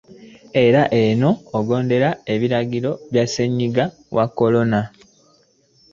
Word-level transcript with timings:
Era 0.65 0.81
Ono 1.09 1.29
agondere 1.59 2.09
ebiragiro 2.33 2.91
bya 3.11 3.23
Ssennyiga 3.27 3.83
Corona. 4.37 4.81